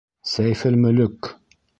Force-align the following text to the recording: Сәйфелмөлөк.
Сәйфелмөлөк. 0.29 1.31